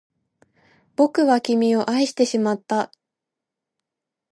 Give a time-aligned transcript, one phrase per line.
[0.95, 2.91] 僕は君を愛してしまった